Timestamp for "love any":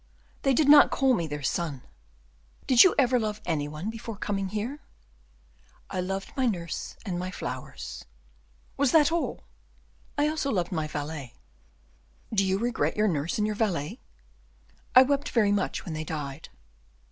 3.19-3.67